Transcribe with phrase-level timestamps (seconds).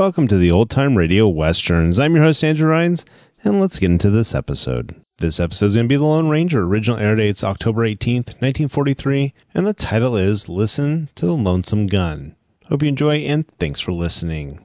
[0.00, 1.98] Welcome to the Old Time Radio Westerns.
[1.98, 3.04] I'm your host, Andrew Rhynes,
[3.44, 4.98] and let's get into this episode.
[5.18, 6.62] This episode is going to be The Lone Ranger.
[6.62, 12.34] Original air date's October 18th, 1943, and the title is Listen to the Lonesome Gun.
[12.68, 14.64] Hope you enjoy, and thanks for listening.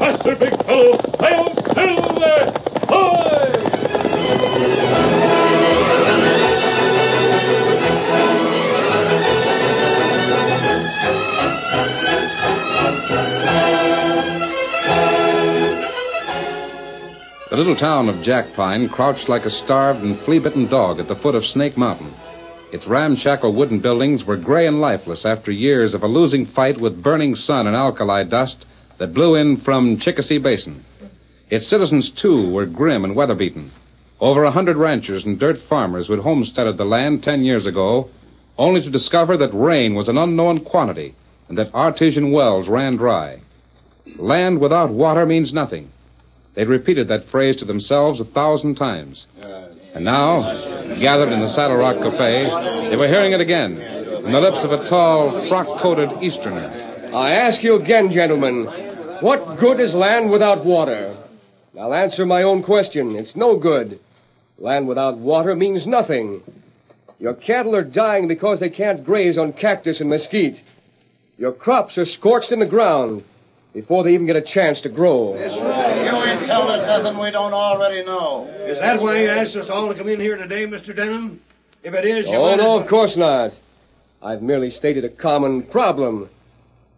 [0.00, 0.96] Faster, big fellow!
[1.20, 2.52] Hail Silver!
[2.88, 3.52] Hoy!
[17.50, 21.16] The little town of Jackpine crouched like a starved and flea bitten dog at the
[21.16, 22.14] foot of Snake Mountain.
[22.72, 27.02] Its ramshackle wooden buildings were gray and lifeless after years of a losing fight with
[27.02, 28.64] burning sun and alkali dust
[29.00, 30.84] that blew in from Chickasee Basin.
[31.48, 33.72] Its citizens, too, were grim and weather beaten.
[34.20, 38.10] Over a hundred ranchers and dirt farmers who had homesteaded the land ten years ago,
[38.58, 41.14] only to discover that rain was an unknown quantity
[41.48, 43.40] and that artesian wells ran dry.
[44.16, 45.90] Land without water means nothing.
[46.54, 49.26] They'd repeated that phrase to themselves a thousand times.
[49.94, 50.42] And now,
[51.00, 53.76] gathered in the Saddle Rock Cafe, they were hearing it again
[54.22, 56.88] from the lips of a tall, frock coated Easterner.
[57.14, 58.89] I ask you again, gentlemen,
[59.22, 61.16] what good is land without water?
[61.78, 63.14] I'll answer my own question.
[63.16, 64.00] It's no good.
[64.58, 66.42] Land without water means nothing.
[67.18, 70.56] Your cattle are dying because they can't graze on cactus and mesquite.
[71.36, 73.24] Your crops are scorched in the ground
[73.72, 75.34] before they even get a chance to grow.
[75.38, 76.04] That's right.
[76.04, 78.46] You ain't telling us nothing we don't already know.
[78.46, 80.94] Is that why you asked us all to come in here today, Mr.
[80.94, 81.40] Denham?
[81.82, 83.52] If it is, you Oh, might no, as of course not.
[84.22, 86.28] I've merely stated a common problem.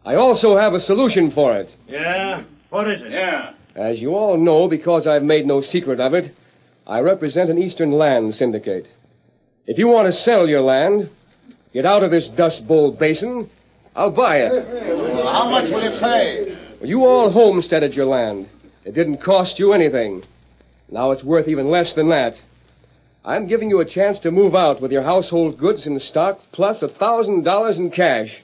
[0.04, 1.70] I also have a solution for it.
[1.86, 2.44] Yeah?
[2.70, 3.12] What is it?
[3.12, 3.54] Yeah.
[3.74, 6.32] As you all know, because I've made no secret of it,
[6.86, 8.88] I represent an Eastern land syndicate.
[9.66, 11.08] If you want to sell your land,
[11.72, 13.48] get out of this Dust Bowl basin,
[13.94, 14.52] I'll buy it.
[14.98, 16.58] Well, how much will you pay?
[16.82, 18.48] You all homesteaded your land.
[18.84, 20.22] It didn't cost you anything.
[20.90, 22.34] Now it's worth even less than that.
[23.24, 26.82] I'm giving you a chance to move out with your household goods in stock plus
[26.82, 28.42] a thousand dollars in cash.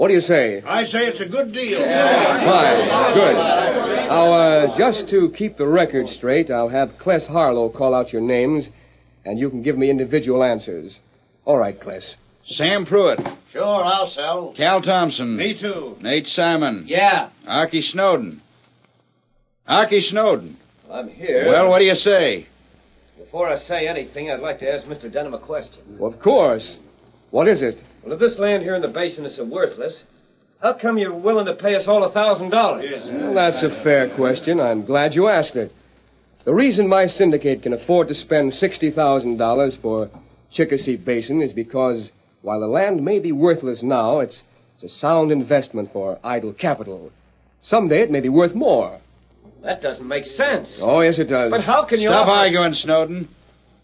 [0.00, 0.62] What do you say?
[0.62, 1.78] I say it's a good deal.
[1.78, 3.12] Fine.
[3.12, 3.34] Good.
[3.34, 8.22] Now, uh, just to keep the record straight, I'll have Cless Harlow call out your
[8.22, 8.66] names,
[9.26, 10.98] and you can give me individual answers.
[11.44, 12.16] All right, Cless.
[12.46, 13.20] Sam Pruitt.
[13.52, 14.54] Sure, I'll sell.
[14.56, 15.36] Cal Thompson.
[15.36, 15.98] Me too.
[16.00, 16.84] Nate Simon.
[16.86, 17.28] Yeah.
[17.46, 18.40] Archie Snowden.
[19.66, 20.56] Archie Snowden.
[20.90, 21.46] I'm here.
[21.46, 22.46] Well, what do you say?
[23.18, 25.12] Before I say anything, I'd like to ask Mr.
[25.12, 25.98] Denham a question.
[25.98, 26.78] Well, of course.
[27.32, 27.82] What is it?
[28.02, 30.04] Well, if this land here in the basin is so worthless,
[30.60, 33.08] how come you're willing to pay us all a thousand dollars?
[33.10, 34.60] Well, that's a fair question.
[34.60, 35.72] I'm glad you asked it.
[36.44, 40.10] The reason my syndicate can afford to spend $60,000 for
[40.52, 42.10] Chickasee Basin is because
[42.42, 44.42] while the land may be worthless now, it's,
[44.74, 47.12] it's a sound investment for idle capital.
[47.60, 49.00] Someday it may be worth more.
[49.62, 50.78] That doesn't make sense.
[50.82, 51.50] Oh, yes, it does.
[51.50, 52.08] But how can you...
[52.08, 53.28] Stop offer- arguing, Snowden.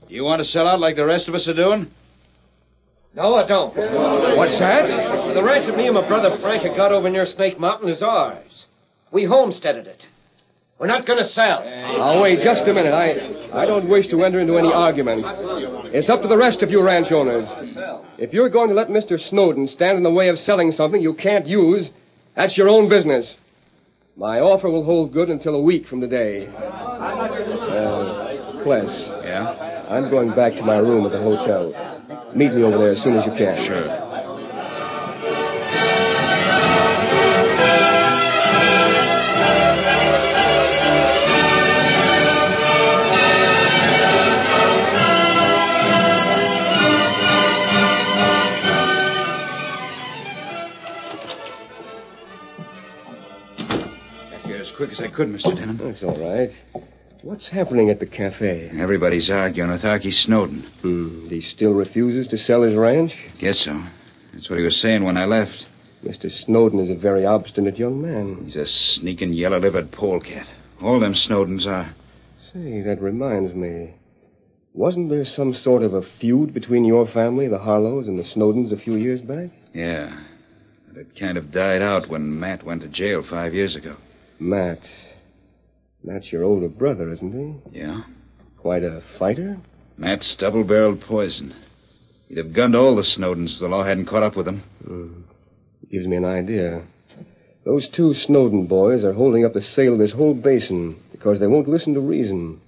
[0.09, 1.91] You want to sell out like the rest of us are doing?
[3.17, 3.75] No, I don't.
[4.37, 4.87] What's that?
[5.35, 8.03] The ranch that me and my brother Frank have got over near Snake Mountain is
[8.03, 8.67] ours.
[9.11, 10.03] We homesteaded it.
[10.79, 11.65] We're not going to sell.
[11.65, 12.93] Now, wait just a minute.
[12.93, 15.25] I, I don't wish to enter into any argument.
[15.95, 17.49] It's up to the rest of you ranch owners.
[18.19, 19.19] If you're going to let Mr.
[19.19, 21.91] Snowden stand in the way of selling something you can't use,
[22.35, 23.35] that's your own business.
[24.15, 26.49] My offer will hold good until a week from today.
[26.49, 27.33] Uh,
[28.63, 29.87] Cless, Yeah?
[29.89, 31.96] I'm going back to my room at the hotel.
[32.09, 33.67] Meet me over there as soon as you can.
[33.67, 33.87] Sure.
[54.31, 55.57] Got here as quick as I could, Mr.
[55.57, 55.79] Denham.
[55.79, 56.51] That's all right.
[57.23, 58.71] What's happening at the cafe?
[58.79, 60.63] Everybody's arguing with Archie Snowden.
[60.83, 63.17] Hmm, he still refuses to sell his ranch?
[63.41, 63.83] Guess so.
[64.33, 65.67] That's what he was saying when I left.
[66.05, 66.31] Mr.
[66.31, 68.45] Snowden is a very obstinate young man.
[68.45, 70.47] He's a sneaking, yellow-livered polecat.
[70.81, 71.95] All them Snowdens are.
[72.53, 73.95] Say, that reminds me.
[74.75, 78.73] Wasn't there some sort of a feud between your family, the Harlows, and the Snowdens
[78.73, 79.49] a few years back?
[79.73, 80.23] Yeah.
[80.87, 83.97] But it kind of died out when Matt went to jail five years ago.
[84.39, 84.87] Matt.
[86.07, 87.33] Matt's your older brother, isn't
[87.73, 87.79] he?
[87.81, 88.03] Yeah?
[88.57, 89.59] Quite a fighter?
[89.99, 91.55] Matt's double-barreled poison.
[92.29, 94.63] He'd have gunned all the Snowdens if the law hadn't caught up with him.
[94.85, 95.21] Hmm.
[95.91, 96.85] Gives me an idea.
[97.65, 101.47] Those two Snowden boys are holding up the sale of this whole basin because they
[101.49, 102.61] won't listen to reason.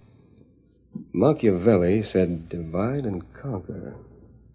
[1.12, 3.94] Machiavelli said divide and conquer.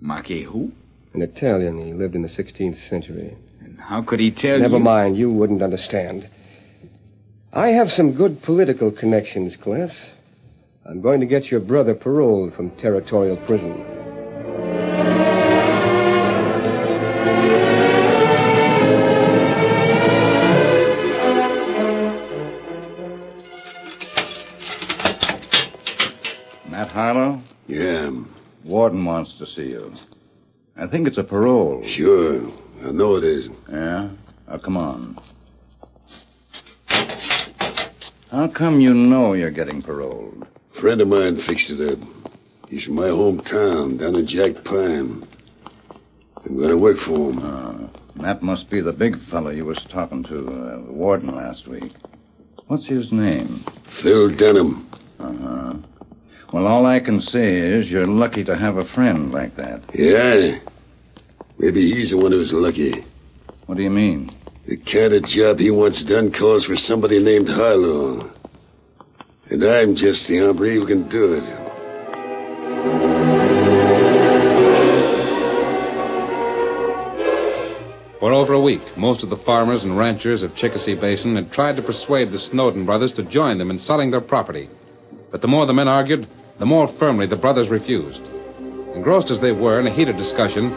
[0.02, 0.72] Maki who?
[1.14, 1.78] An Italian.
[1.86, 3.38] He lived in the 16th century.
[3.62, 4.84] And how could he tell Never you?
[4.84, 5.16] mind.
[5.18, 6.30] You wouldn't understand.
[7.56, 9.96] I have some good political connections, Cless.
[10.90, 13.78] I'm going to get your brother paroled from territorial prison.
[26.72, 27.40] Matt Harlow?
[27.68, 28.10] Yeah,
[28.66, 29.94] Warden wants to see you.
[30.76, 31.84] I think it's a parole.
[31.86, 32.50] sure.
[32.84, 33.48] I know it is.
[33.70, 34.10] Yeah?
[34.48, 35.20] Now, come on.
[38.34, 40.48] How come you know you're getting paroled?
[40.82, 42.00] friend of mine fixed it up.
[42.68, 45.24] He's from my hometown, down in Jack Pine.
[46.44, 47.38] I'm going to work for him.
[47.38, 51.68] Uh, that must be the big fellow you was talking to, uh, the warden last
[51.68, 51.94] week.
[52.66, 53.64] What's his name?
[54.02, 54.90] Phil Denham.
[55.20, 55.76] Uh-huh.
[56.52, 59.84] Well, all I can say is you're lucky to have a friend like that.
[59.94, 60.58] Yeah.
[61.60, 63.06] Maybe he's the one who's lucky.
[63.68, 64.32] What do you mean?
[64.66, 68.32] The kind of job he wants done calls for somebody named Harlow.
[69.50, 71.44] And I'm just the hombre who can do it.
[78.22, 81.76] For over a week, most of the farmers and ranchers of Chickasee Basin had tried
[81.76, 84.70] to persuade the Snowden brothers to join them in selling their property.
[85.30, 86.26] But the more the men argued,
[86.58, 88.22] the more firmly the brothers refused.
[88.96, 90.70] Engrossed as they were in a heated discussion,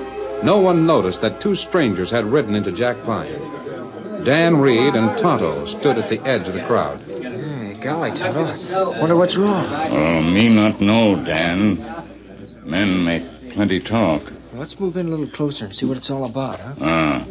[0.42, 3.65] no one noticed that two strangers had ridden into Jack Pine.
[4.26, 7.00] Dan Reid and Tonto stood at the edge of the crowd.
[7.02, 8.98] Hey, golly, Tonto.
[8.98, 9.66] Wonder what's wrong.
[9.92, 11.78] Oh, me not know, Dan.
[12.64, 14.22] Men make plenty talk.
[14.52, 16.74] Let's move in a little closer and see what it's all about, huh?
[16.80, 17.26] Ah.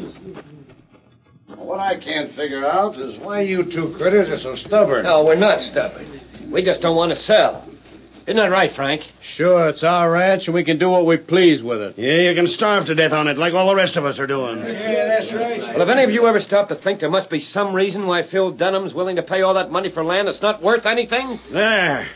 [1.58, 5.04] What I can't figure out is why you two critters are so stubborn.
[5.04, 6.22] No, we're not stubborn.
[6.50, 7.68] We just don't want to sell.
[8.28, 9.04] Isn't that right, Frank?
[9.22, 11.94] Sure, it's our ranch, and we can do what we please with it.
[11.96, 14.26] Yeah, you can starve to death on it, like all the rest of us are
[14.26, 14.58] doing.
[14.60, 15.62] Yeah, that's right.
[15.62, 18.24] Well, if any of you ever stop to think there must be some reason why
[18.28, 22.08] Phil Denham's willing to pay all that money for land that's not worth anything, There.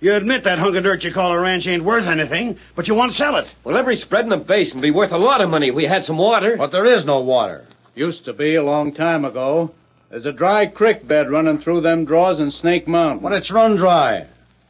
[0.00, 2.94] You admit that hunk of dirt you call a ranch ain't worth anything, but you
[2.94, 3.46] won't sell it.
[3.64, 5.84] well, every spread in the basin would be worth a lot of money if we
[5.84, 6.56] had some water.
[6.56, 7.66] But there is no water.
[7.94, 9.72] Used to be a long time ago.
[10.08, 13.22] There's a dry creek bed running through them draws in Snake Mountain.
[13.22, 14.28] But it's run dry.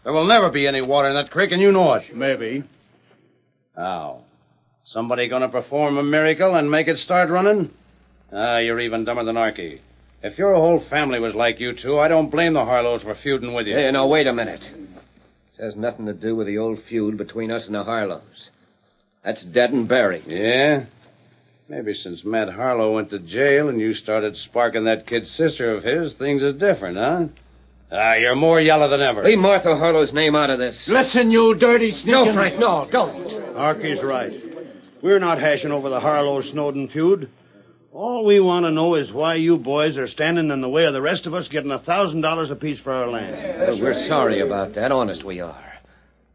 [0.08, 2.16] There will never be any water in that creek, and you know it.
[2.16, 2.64] Maybe.
[3.76, 4.22] How?
[4.82, 7.70] Somebody gonna perform a miracle and make it start running?
[8.32, 9.82] Ah, you're even dumber than Archie.
[10.22, 13.52] If your whole family was like you two, I don't blame the Harlows for feuding
[13.52, 13.74] with you.
[13.74, 14.66] Hey, now, wait a minute.
[15.50, 18.48] This has nothing to do with the old feud between us and the Harlows.
[19.22, 20.24] That's dead and buried.
[20.26, 20.86] Yeah?
[21.68, 25.84] Maybe since Matt Harlow went to jail and you started sparking that kid sister of
[25.84, 27.26] his, things are different, huh?
[27.90, 29.22] Ah, you're more yellow than ever.
[29.24, 30.88] Leave Martha Harlow's name out of this.
[30.88, 32.12] Listen, you dirty sneaking...
[32.12, 33.56] No, Frank, no, don't.
[33.56, 34.32] Archie's right.
[35.02, 37.30] We're not hashing over the Harlow Snowden feud.
[37.92, 40.92] All we want to know is why you boys are standing in the way of
[40.92, 43.58] the rest of us getting a thousand dollars apiece for our land.
[43.60, 44.92] Well, we're sorry about that.
[44.92, 45.64] Honest, we are.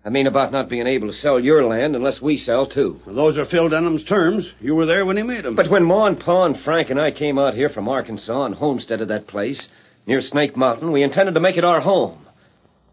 [0.03, 3.00] I mean about not being able to sell your land unless we sell too.
[3.05, 4.51] Well, those are Phil Denham's terms.
[4.60, 5.55] You were there when he made them.
[5.55, 8.55] But when Ma and Pa and Frank and I came out here from Arkansas and
[8.55, 9.69] homesteaded that place
[10.05, 12.25] near Snake Mountain, we intended to make it our home.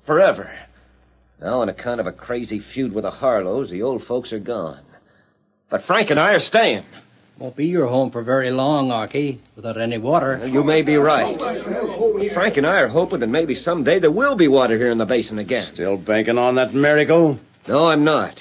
[0.06, 0.50] Forever.
[1.40, 4.82] Now, on account of a crazy feud with the Harlows, the old folks are gone.
[5.70, 6.84] But Frank and I are staying.
[7.38, 10.46] Won't be your home for very long, Archie, without any water.
[10.46, 11.38] You may be right.
[12.34, 15.06] Frank and I are hoping that maybe someday there will be water here in the
[15.06, 15.72] basin again.
[15.72, 17.38] Still banking on that miracle?
[17.66, 18.38] No, I'm not.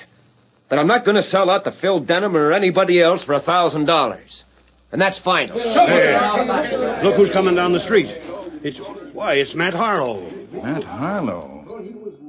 [0.67, 3.39] But I'm not going to sell out to Phil Denham or anybody else for a
[3.39, 4.43] thousand dollars.
[4.91, 5.57] And that's final.
[5.57, 8.07] Hey, look who's coming down the street.
[8.63, 8.79] It's
[9.13, 10.29] why, it's Matt Harlow.
[10.51, 11.55] Matt Harlow.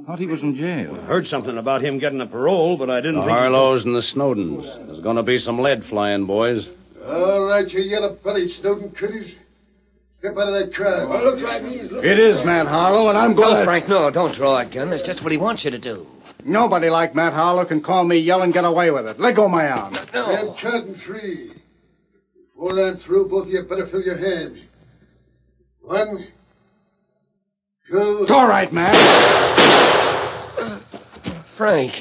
[0.05, 0.95] Thought he was in jail.
[0.95, 3.31] Heard something about him getting a parole, but I didn't The think.
[3.31, 4.63] Harlows and the Snowdens.
[4.87, 6.69] There's gonna be some lead flying, boys.
[7.05, 9.35] All right, you yellow-bellied Snowden critters.
[10.13, 11.09] Step out of that crowd.
[11.09, 13.55] Well, looks like he's It is Matt Harlow, and I'm going.
[13.55, 14.89] No, Frank, no, don't draw a gun.
[14.91, 16.05] That's just what he wants you to do.
[16.45, 19.19] Nobody like Matt Harlow can call me yell and get away with it.
[19.19, 19.95] Let go my arm.
[19.95, 21.53] And counting three.
[22.53, 24.59] Before I'm through, both of you better fill your hands.
[25.81, 26.27] One,
[27.89, 28.19] two.
[28.21, 28.95] It's all right, Matt.
[31.57, 31.93] Frank.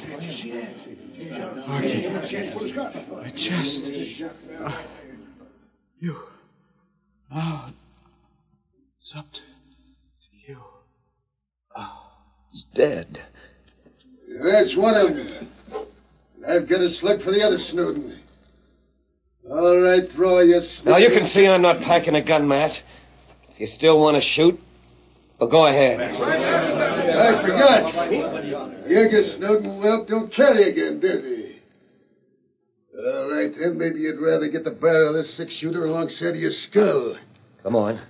[3.19, 3.91] My chest.
[5.99, 6.17] You.
[7.35, 7.73] Oh.
[9.01, 9.41] It's up to
[10.47, 10.59] you.
[11.75, 12.03] Oh,
[12.51, 13.19] he's dead.
[14.43, 15.49] That's one of them.
[16.47, 18.21] I've got a slug for the other Snowden.
[19.51, 22.73] All right, throw you Now, you can see I'm not packing a gun, Matt.
[23.61, 24.59] If you still want to shoot,
[25.39, 26.01] well, go ahead.
[26.01, 28.11] I forgot.
[28.11, 31.59] You Youngest Snowden Whelp don't carry again, gun, does he?
[32.97, 36.53] All right, then maybe you'd rather get the barrel of this six-shooter alongside of your
[36.53, 37.19] skull.
[37.63, 38.01] Come on.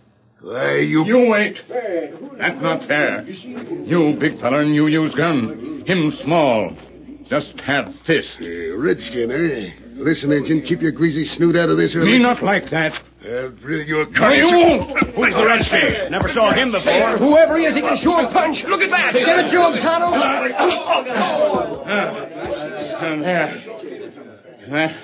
[0.40, 1.04] Why, you...
[1.04, 1.60] You wait.
[1.68, 3.22] That's not fair.
[3.22, 5.82] You big fella and you use gun.
[5.84, 6.76] Him small.
[7.28, 8.38] Just have fist.
[8.40, 9.72] Uh, Redskin, eh?
[9.94, 11.96] Listen, Agent, keep your greasy snoot out of this.
[11.96, 13.02] Or Me not like that.
[13.22, 14.98] I'll drill you a No, you won't.
[15.14, 16.10] Who's the redskin?
[16.10, 17.18] Never saw him before.
[17.18, 18.64] Whoever he is, he can sure punch.
[18.64, 19.12] Look at that.
[19.12, 19.74] Give it to him,
[23.22, 23.62] There.
[24.70, 24.96] That,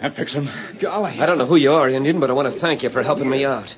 [0.00, 0.48] that fix him.
[0.80, 1.18] Golly.
[1.18, 3.28] I don't know who you are, Indian, but I want to thank you for helping
[3.28, 3.74] me out.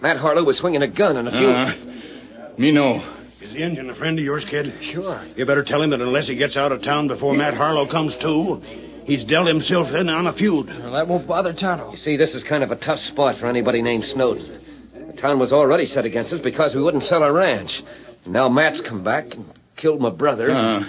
[0.00, 1.48] Matt Harlow was swinging a gun and a few.
[1.48, 3.02] Uh, me know.
[3.40, 4.72] Is the engine a friend of yours, kid?
[4.80, 5.24] Sure.
[5.36, 8.16] You better tell him that unless he gets out of town before Matt Harlow comes
[8.16, 8.60] to,
[9.08, 10.66] he's dealt himself in on a feud.
[10.66, 11.90] Well, that won't bother Tonto.
[11.90, 14.60] You see, this is kind of a tough spot for anybody named Snowden.
[15.08, 17.82] The town was already set against us because we wouldn't sell our ranch.
[18.24, 19.46] And now Matt's come back and
[19.76, 20.50] killed my brother.
[20.50, 20.80] Uh,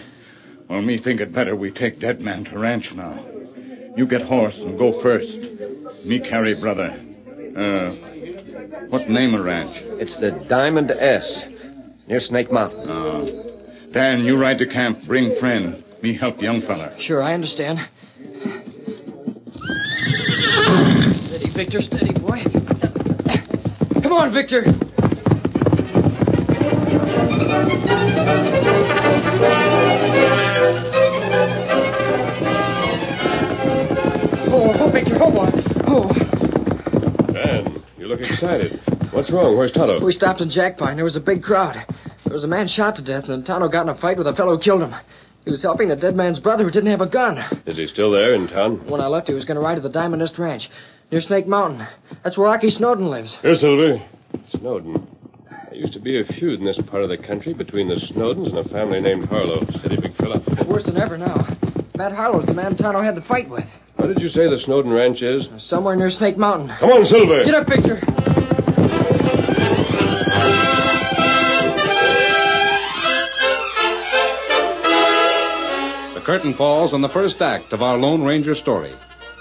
[0.70, 3.26] well, me think it better we take Dead Man to ranch now.
[3.96, 5.32] You get horse and go first.
[6.06, 7.06] Me carry brother.
[7.58, 9.76] Uh, what name of ranch?
[10.00, 11.46] It's the Diamond S,
[12.08, 12.88] near Snake Mountain.
[12.88, 15.00] Uh, Dan, you ride to camp.
[15.08, 15.84] Bring friend.
[16.04, 16.96] Me help young fella.
[17.00, 17.80] Sure, I understand.
[21.60, 22.42] Victor, steady, boy.
[24.02, 24.64] Come on, Victor.
[34.48, 35.52] Oh, oh, Victor, oh, boy.
[35.86, 37.34] Oh.
[37.34, 38.80] Man, you look excited.
[39.12, 39.58] What's wrong?
[39.58, 40.02] Where's Tonto?
[40.02, 40.96] We stopped in Jackpine.
[40.96, 41.76] There was a big crowd.
[42.24, 44.34] There was a man shot to death, and Tonto got in a fight with a
[44.34, 44.96] fellow who killed him.
[45.44, 47.38] He was helping the dead man's brother who didn't have a gun.
[47.66, 48.88] Is he still there in town?
[48.90, 50.70] When I left, he was going to ride to the Diamond S Ranch
[51.12, 51.88] near Snake Mountain.
[52.24, 53.38] That's where Archie Snowden lives.
[53.42, 54.02] Here, Silver.
[54.52, 55.08] Snowden.
[55.70, 58.48] There used to be a feud in this part of the country between the Snowdens
[58.50, 59.66] and a family named Harlow.
[59.80, 60.42] Steady, big fella.
[60.68, 61.48] Worse than ever now.
[61.96, 63.66] Matt Harlow's the man Tonto had to fight with.
[63.96, 65.48] Where did you say the Snowden ranch is?
[65.48, 66.72] Uh, somewhere near Snake Mountain.
[66.80, 67.44] Come on, Silver.
[67.44, 68.00] Get a picture.
[76.14, 78.94] The curtain falls on the first act of our Lone Ranger story.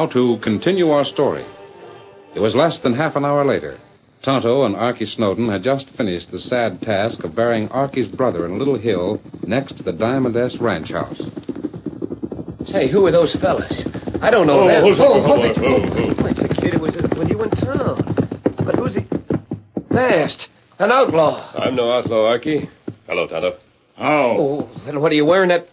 [0.00, 1.44] Now, to continue our story.
[2.34, 3.76] It was less than half an hour later.
[4.24, 8.52] Tonto and Archie Snowden had just finished the sad task of burying Archie's brother in
[8.52, 11.20] a little hill next to the Diamond S ranch house.
[12.64, 13.86] Say, who are those fellas?
[14.22, 14.84] I don't know Oh, them.
[14.84, 15.02] who's it?
[15.02, 15.56] oh, Hold hold on, it.
[15.58, 16.24] who, who?
[16.24, 18.00] Wait, the kid who was with you in town.
[18.64, 19.04] But who's he?
[19.94, 20.48] Masked.
[20.78, 21.52] An outlaw.
[21.58, 22.70] I'm no outlaw, Archie.
[23.06, 23.58] Hello, Tonto.
[23.96, 24.36] How?
[24.38, 25.66] Oh, then what are you wearing that...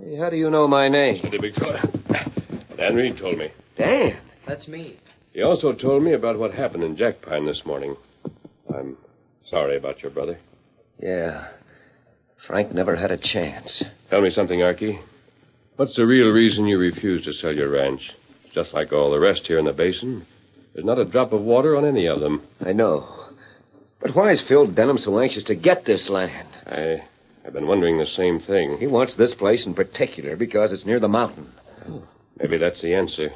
[0.00, 1.18] Hey, how do you know my name?
[1.18, 1.90] Steady, big fella.
[2.76, 3.50] Dan Reed told me.
[3.76, 4.18] Dan.
[4.46, 4.98] That's me.
[5.32, 7.96] He also told me about what happened in Jackpine this morning.
[8.74, 8.96] I'm
[9.44, 10.38] sorry about your brother.
[10.98, 11.48] Yeah.
[12.46, 13.84] Frank never had a chance.
[14.10, 15.00] Tell me something, Archie.
[15.76, 18.12] What's the real reason you refuse to sell your ranch?
[18.52, 20.24] Just like all the rest here in the basin,
[20.72, 22.42] there's not a drop of water on any of them.
[22.60, 23.08] I know.
[24.00, 26.48] But why is Phil Denham so anxious to get this land?
[26.66, 27.02] I,
[27.44, 28.78] I've been wondering the same thing.
[28.78, 31.50] He wants this place in particular because it's near the mountain.
[31.88, 32.04] Oh.
[32.38, 33.30] Maybe that's the answer.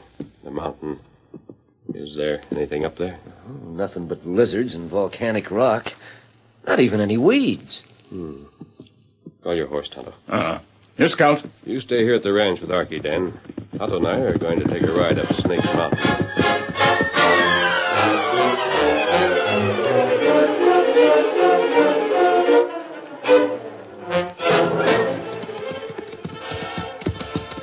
[0.44, 1.00] The mountain.
[1.94, 3.18] Is there anything up there?
[3.48, 5.86] Oh, nothing but lizards and volcanic rock.
[6.66, 7.82] Not even any weeds.
[8.10, 8.44] Hmm.
[9.42, 10.10] Call your horse, Tonto.
[10.28, 10.60] Uh-huh.
[10.96, 11.44] Here, Scout.
[11.64, 13.38] You stay here at the ranch with Archie, Dan.
[13.76, 15.98] Tonto and I are going to take a ride up Snake Mountain.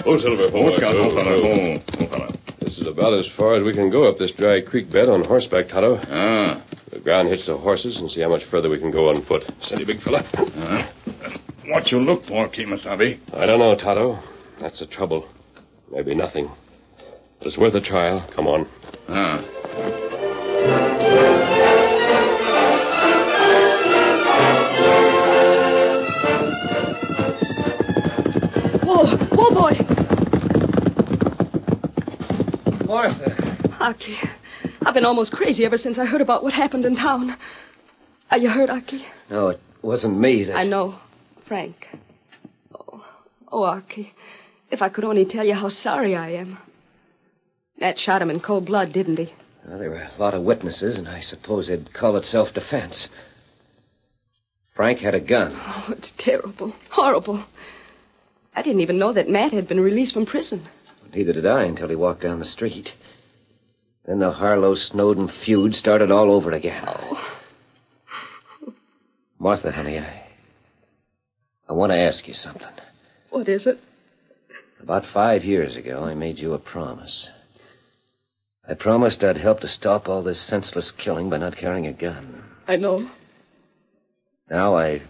[0.06, 0.48] Oh, Silver.
[0.78, 0.96] Scout.
[0.96, 1.36] Oh, fella.
[1.36, 1.78] oh.
[2.00, 2.28] Oh, oh.
[2.60, 5.24] This is about as far as we can go up this dry creek bed on
[5.24, 6.00] horseback, Tonto.
[6.10, 6.64] Ah.
[6.92, 9.44] The ground hits the horses and see how much further we can go on foot.
[9.62, 10.24] Steady, big fella.
[10.36, 10.88] Uh,
[11.68, 13.20] what you look for, Kimasabi?
[13.34, 14.20] I don't know, Tonto.
[14.60, 15.28] That's the trouble.
[15.92, 16.52] Maybe nothing.
[17.40, 18.30] But it's worth a trial.
[18.36, 18.70] Come on.
[19.10, 19.44] Ah.
[33.86, 34.18] Aki,
[34.82, 37.38] I've been almost crazy ever since I heard about what happened in town.
[38.32, 39.06] Are you hurt, Aki?
[39.30, 40.44] No, it wasn't me.
[40.46, 40.56] That...
[40.56, 40.98] I know.
[41.48, 41.76] Frank.
[42.74, 43.06] Oh,
[43.52, 44.12] oh, Aki.
[44.72, 46.58] If I could only tell you how sorry I am.
[47.80, 49.32] Matt shot him in cold blood, didn't he?
[49.68, 53.08] Well, there were a lot of witnesses, and I suppose they'd call it self defense.
[54.76, 55.54] Frank had a gun.
[55.56, 56.74] Oh, it's terrible.
[56.90, 57.46] Horrible.
[58.56, 60.66] I didn't even know that Matt had been released from prison.
[61.14, 62.90] Neither did I until he walked down the street.
[64.06, 66.84] Then the Harlow Snowden feud started all over again.
[66.88, 67.36] Oh.
[69.40, 70.24] Martha, honey, I.
[71.68, 72.68] I want to ask you something.
[73.32, 73.78] What is it?
[74.80, 77.30] About five years ago, I made you a promise.
[78.68, 82.44] I promised I'd help to stop all this senseless killing by not carrying a gun.
[82.68, 83.10] I know.
[84.50, 85.02] Now I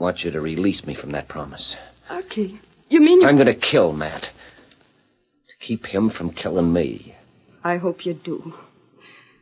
[0.00, 1.76] want you to release me from that promise.
[2.08, 3.28] Aki, you mean you...
[3.28, 4.22] I'm going to kill Matt.
[4.22, 7.14] To keep him from killing me.
[7.62, 8.54] I hope you do.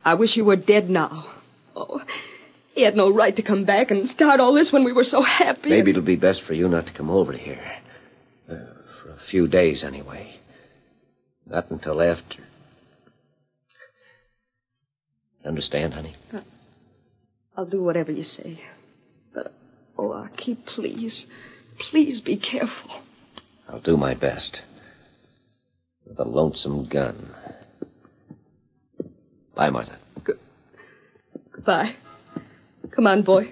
[0.04, 1.32] I wish you were dead now.
[1.76, 2.00] Oh,
[2.74, 5.22] he had no right to come back and start all this when we were so
[5.22, 5.68] happy.
[5.70, 7.60] Maybe it'll be best for you not to come over here.
[8.48, 8.54] Uh,
[9.02, 10.34] for a few days, anyway.
[11.46, 12.42] Not until after.
[15.44, 16.14] Understand, honey?
[17.56, 18.58] I'll do whatever you say.
[19.34, 19.52] But,
[19.96, 21.26] oh, Aki, please.
[21.78, 23.02] Please be careful.
[23.68, 24.62] I'll do my best.
[26.06, 27.34] With a lonesome gun.
[29.58, 29.98] Bye, Martha.
[31.50, 31.96] Goodbye.
[32.94, 33.42] Come on, boy.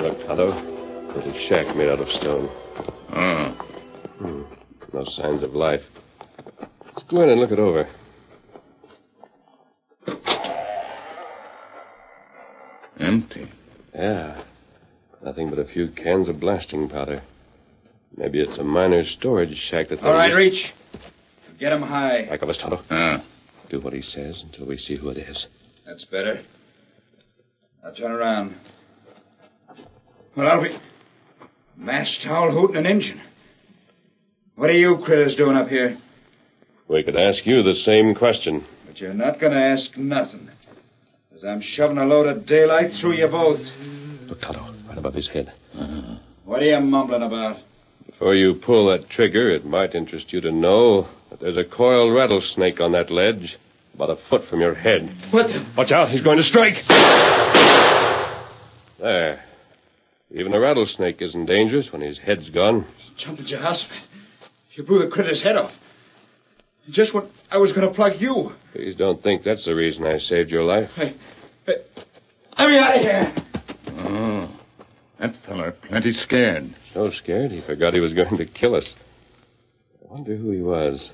[0.00, 0.52] Look, Tonto.
[1.12, 2.48] There's a shack made out of stone.
[3.10, 3.50] Ah.
[4.18, 4.42] Hmm.
[4.94, 5.82] No signs of life.
[6.86, 7.86] Let's go in and look it over.
[13.00, 13.50] Empty.
[13.94, 14.42] Yeah.
[15.22, 17.20] Nothing but a few cans of blasting powder.
[18.16, 20.00] Maybe it's a miner's storage shack that.
[20.00, 20.72] All right, Reach.
[21.58, 22.26] Get him high.
[22.26, 22.80] Back of us, Tonto.
[22.90, 23.24] Ah.
[23.68, 25.48] Do what he says until we see who it is.
[25.84, 26.42] That's better.
[27.82, 28.54] Now turn around.
[30.36, 30.78] Well, I'll be.
[31.76, 33.20] Mash towel hooting an engine.
[34.54, 35.96] What are you critters doing up here?
[36.86, 38.64] We could ask you the same question.
[38.86, 40.48] But you're not going to ask nothing.
[41.34, 43.60] As I'm shoving a load of daylight through you both.
[44.28, 45.52] Look, Tonto, right above his head.
[45.74, 46.18] Uh-huh.
[46.44, 47.58] What are you mumbling about?
[48.06, 52.14] Before you pull that trigger, it might interest you to know that there's a coiled
[52.14, 53.58] rattlesnake on that ledge,
[53.94, 55.10] about a foot from your head.
[55.32, 55.50] What?
[55.76, 56.74] Watch out, he's going to strike.
[59.00, 59.42] There.
[60.30, 62.86] Even a rattlesnake isn't dangerous when his head's gone.
[63.16, 63.96] Jumping Jehoshaphat.
[64.72, 65.72] You blew the critter's head off.
[66.90, 68.52] Just what I was going to plug you.
[68.72, 70.90] Please don't think that's the reason I saved your life.
[70.94, 71.16] Hey,
[71.66, 71.76] hey,
[72.58, 73.34] let me out of here.
[73.96, 74.53] Oh,
[75.18, 76.74] that feller plenty scared.
[76.92, 78.96] So scared he forgot he was going to kill us.
[80.02, 81.10] I wonder who he was.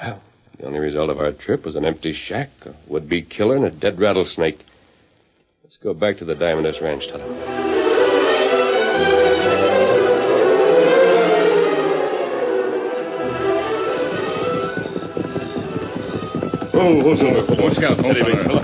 [0.00, 0.22] Well,
[0.58, 3.70] the only result of our trip was an empty shack, a would-be killer, and a
[3.70, 4.64] dead rattlesnake.
[5.62, 7.26] Let's go back to the Diamond S Ranch, Tonto.
[16.76, 17.62] Oh, who's over?
[17.62, 18.62] Watch out, Steady, big fella.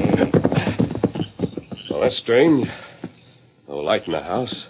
[1.91, 2.69] Well, that's strange.
[3.91, 4.69] Light in the house.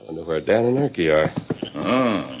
[0.00, 1.34] I wonder where Dan and Archie are.
[1.74, 2.38] Oh.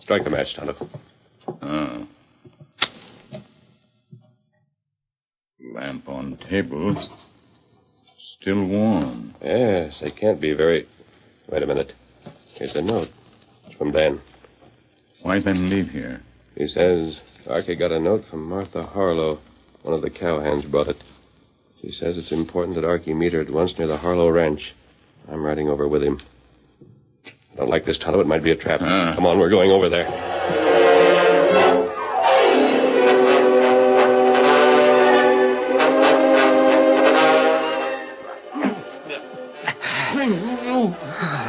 [0.00, 0.74] Strike a match, Tonto.
[1.62, 2.08] Oh.
[5.72, 6.96] Lamp on table.
[8.40, 9.36] Still warm.
[9.40, 10.88] Yes, they can't be very.
[11.48, 11.92] Wait a minute.
[12.56, 13.10] Here's a note.
[13.68, 14.20] It's from Dan.
[15.22, 16.22] Why then leave here?
[16.56, 19.40] He says Archie got a note from Martha Harlow.
[19.82, 21.02] One of the cowhands brought it.
[21.80, 24.74] She says it's important that Archie meet her at once near the Harlow Ranch.
[25.28, 26.20] I'm riding over with him.
[27.26, 28.20] I don't like this, Tonto.
[28.20, 28.80] It might be a trap.
[28.82, 29.12] Ah.
[29.14, 30.06] Come on, we're going over there.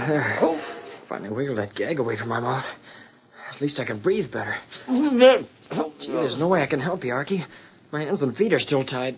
[0.08, 0.60] There.
[1.08, 2.66] Finally wiggled that gag away from my mouth.
[3.60, 4.56] At least I can breathe better.
[4.88, 7.44] Gee, there's no way I can help you, Archie.
[7.92, 9.16] My hands and feet are still tied.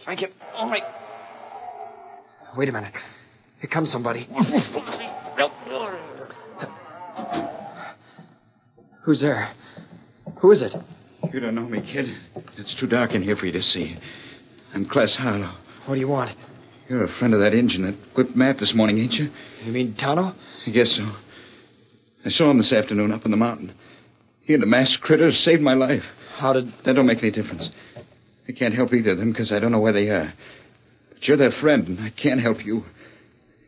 [0.00, 0.78] If I can only.
[2.56, 2.94] Wait a minute.
[3.60, 4.26] Here comes somebody.
[9.02, 9.52] Who's there?
[10.40, 10.72] Who is it?
[11.34, 12.06] You don't know me, kid.
[12.56, 13.94] It's too dark in here for you to see.
[14.72, 15.54] I'm Cless Harlow.
[15.84, 16.30] What do you want?
[16.88, 19.28] You're a friend of that Injun that whipped Matt this morning, ain't you?
[19.62, 20.32] You mean Tonto?
[20.66, 21.14] I guess so.
[22.26, 23.72] I saw him this afternoon up in the mountain.
[24.42, 26.02] He and the masked critter saved my life.
[26.36, 26.72] How did.
[26.84, 27.70] That don't make any difference.
[28.48, 30.32] I can't help either of them because I don't know where they are.
[31.10, 32.82] But you're their friend, and I can't help you.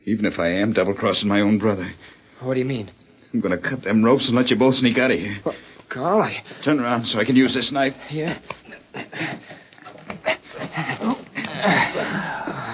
[0.06, 1.88] Even if I am double crossing my own brother.
[2.40, 2.90] What do you mean?
[3.32, 5.38] I'm going to cut them ropes and let you both sneak out of here.
[5.88, 6.38] Golly.
[6.64, 7.94] Turn around so I can use this knife.
[8.10, 8.40] Yeah.
[11.00, 11.24] Oh,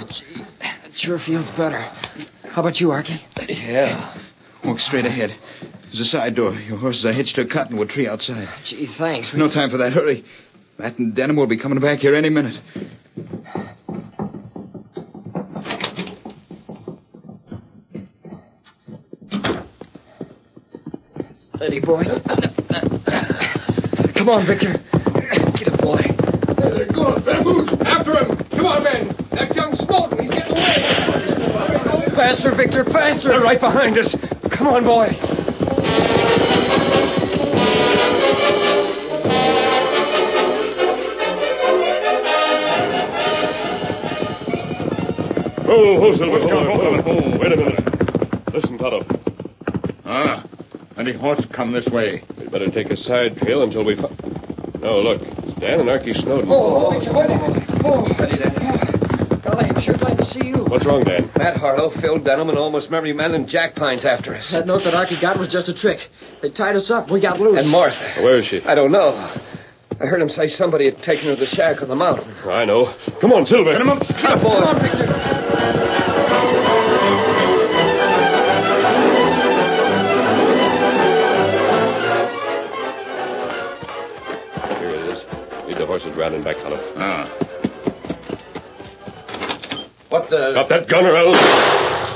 [0.08, 0.44] gee,
[0.86, 1.80] it sure feels better.
[2.48, 3.20] How about you, Archie?
[3.48, 4.16] Yeah.
[4.64, 5.36] Walk straight ahead.
[5.94, 6.52] There's a side door.
[6.54, 8.48] Your horses are hitched to a cottonwood tree outside.
[8.48, 9.32] Ah, gee, thanks.
[9.32, 9.92] No time for that.
[9.92, 10.24] Hurry.
[10.76, 12.60] Matt and Denham will be coming back here any minute.
[21.32, 22.02] Steady, boy.
[24.16, 24.72] Come on, Victor.
[25.54, 26.02] Get a boy.
[26.92, 27.72] Go on, bamboos!
[27.86, 28.36] After him!
[28.50, 29.14] Come on, men!
[29.30, 32.10] That young Snowden, he's getting away!
[32.16, 33.28] Faster, Victor, faster!
[33.28, 34.16] They're right behind us.
[34.58, 35.33] Come on, boy.
[45.66, 46.38] Oh, oh, Silver.
[46.38, 48.52] Oh, oh, wait a minute.
[48.54, 49.02] Listen, Tonto.
[50.04, 50.46] Ah,
[50.96, 52.22] any horse come this way.
[52.38, 54.16] We'd better take a side trail until we find.
[54.80, 55.22] No, look.
[55.22, 56.48] It's Dan and Archie Snowden.
[56.52, 57.34] Oh, steady.
[57.84, 58.63] Oh, steady,
[60.74, 61.30] What's wrong, Dan?
[61.38, 64.50] Matt Harlow, Phil Denham, and almost every Man in Jack Pine's after us.
[64.50, 66.00] That note that Archie got was just a trick.
[66.42, 67.12] They tied us up.
[67.12, 67.60] We got loose.
[67.60, 68.20] And Martha.
[68.20, 68.60] Where is she?
[68.64, 69.10] I don't know.
[69.12, 72.28] I heard him say somebody had taken her to the shack on the mountain.
[72.42, 72.92] I know.
[73.20, 73.70] Come on, Silver.
[73.70, 74.00] Get him up.
[74.00, 74.50] Get up, boy.
[74.50, 75.06] Come on, Victor.
[84.80, 85.24] Here it is.
[85.68, 86.78] Lead the horses round and back, Tonto.
[86.96, 87.43] Ah.
[90.14, 90.52] What the...
[90.52, 91.36] Drop that gun or else.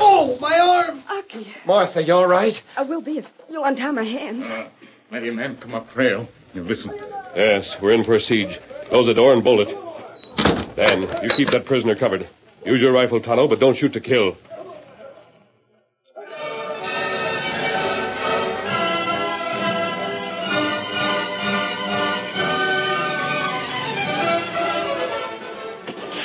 [0.01, 1.03] Oh, my arm!
[1.09, 2.53] Archie, Martha, you all right?
[2.77, 4.47] I will be if you'll untie my hands.
[4.47, 4.69] Uh,
[5.11, 6.29] Many men come up trail.
[6.55, 6.93] You listen.
[7.35, 8.57] Yes, we're in for a siege.
[8.89, 10.77] Close the door and bolt it.
[10.77, 12.29] Dan, you keep that prisoner covered.
[12.65, 14.37] Use your rifle, Tonto, but don't shoot to kill.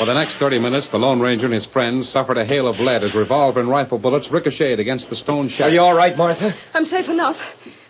[0.03, 2.77] For the next 30 minutes, the Lone Ranger and his friends suffered a hail of
[2.77, 5.67] lead as revolver and rifle bullets ricocheted against the stone shack.
[5.67, 6.51] Are you all right, Martha?
[6.73, 7.37] I'm safe enough.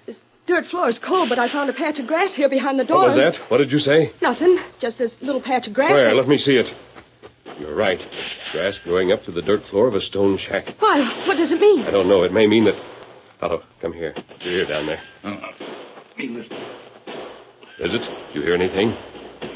[0.06, 2.84] This dirt floor is cold, but I found a patch of grass here behind the
[2.84, 2.98] door.
[2.98, 3.38] What was that?
[3.50, 4.12] What did you say?
[4.22, 4.60] Nothing.
[4.78, 5.94] Just this little patch of grass.
[5.94, 6.10] Where?
[6.10, 6.72] that- Let me see it.
[7.60, 8.00] You're right.
[8.52, 10.66] Grass growing up to the dirt floor of a stone shack.
[10.78, 11.26] Why?
[11.26, 11.84] What does it mean?
[11.84, 12.22] I don't know.
[12.22, 12.80] It may mean that.
[13.40, 14.14] Tonto, come here.
[14.42, 14.88] You're here down
[17.80, 18.08] Is it?
[18.36, 18.96] You hear anything?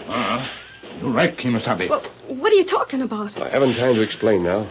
[0.07, 0.51] Ah.
[0.99, 1.89] You're right, Kimasabi.
[1.89, 3.38] Well, what are you talking about?
[3.38, 4.69] I haven't time to explain now.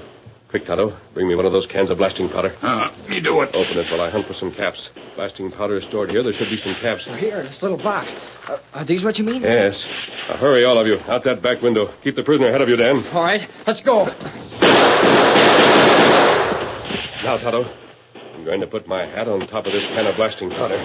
[0.48, 0.96] Quick, Tonto.
[1.12, 2.56] Bring me one of those cans of blasting powder.
[2.62, 3.50] Uh, me do it.
[3.52, 4.90] Open it while I hunt for some caps.
[5.16, 6.22] Blasting powder is stored here.
[6.22, 7.04] There should be some caps.
[7.04, 8.14] Here, in this little box.
[8.46, 9.42] Uh, are these what you mean?
[9.42, 9.86] Yes.
[10.28, 10.98] Now hurry, all of you.
[11.08, 11.92] Out that back window.
[12.02, 13.04] Keep the prisoner ahead of you, Dan.
[13.12, 14.06] All right, let's go.
[17.24, 17.64] Now, Tonto.
[18.34, 20.78] I'm going to put my hat on top of this can of blasting powder.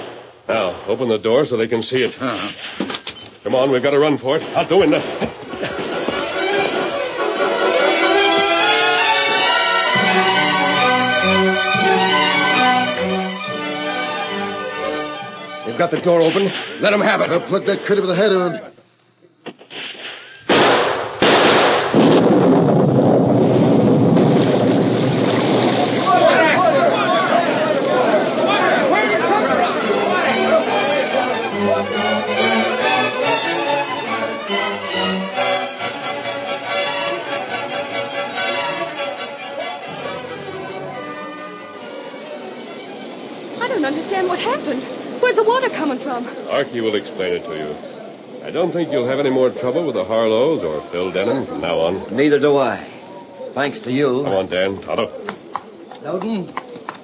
[0.47, 2.15] Now, open the door so they can see it.
[2.19, 2.97] Uh-huh.
[3.43, 4.43] Come on, we've got to run for it.
[4.55, 4.99] Out the window.
[15.65, 16.51] They've got the door open.
[16.81, 17.31] Let them have it.
[17.31, 18.70] I'll plug that critter with the head on.
[45.31, 46.27] Where's the water coming from?
[46.49, 48.43] Archie will explain it to you.
[48.45, 51.61] I don't think you'll have any more trouble with the Harlows or Phil Denham from
[51.61, 52.13] now on.
[52.13, 53.51] Neither do I.
[53.55, 54.23] Thanks to you.
[54.25, 54.81] Come on, Dan.
[54.81, 55.07] Tonto.
[55.99, 56.49] Snowden,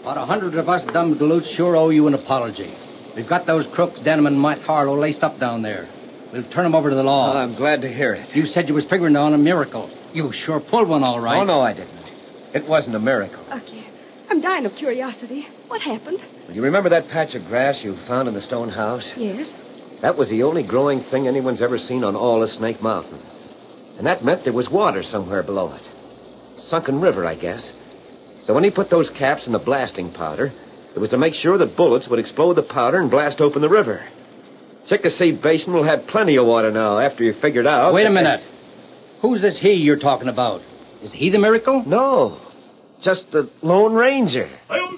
[0.02, 2.76] about a hundred of us dumb galoots sure owe you an apology.
[3.16, 5.88] We've got those crooks, Denham and Mike Harlow, laced up down there.
[6.34, 7.32] We'll turn them over to the law.
[7.32, 8.36] Oh, I'm glad to hear it.
[8.36, 9.90] You said you was figuring on a miracle.
[10.12, 11.40] You sure pulled one all right.
[11.40, 12.12] Oh, no, I didn't.
[12.54, 13.46] It wasn't a miracle.
[13.54, 13.88] Okay.
[14.30, 15.48] I'm dying of curiosity.
[15.68, 16.20] What happened?
[16.48, 19.14] Well, You remember that patch of grass you found in the stone house?
[19.16, 19.54] Yes.
[20.02, 23.20] That was the only growing thing anyone's ever seen on all of Snake Mountain.
[23.98, 25.90] And that meant there was water somewhere below it.
[26.60, 27.74] Sunken river, I guess.
[28.44, 30.52] So when he put those caps in the blasting powder,
[30.96, 33.70] it was to make sure that bullets would explode the powder and blast open the
[33.70, 34.06] river.
[34.86, 37.94] Chickasee Basin will have plenty of water now after you figured out.
[37.94, 38.44] Wait a that- minute.
[39.22, 40.62] Who's this he you're talking about?
[41.02, 41.84] Is he the miracle?
[41.86, 42.40] No.
[43.02, 44.50] Just the Lone Ranger.
[44.70, 44.98] The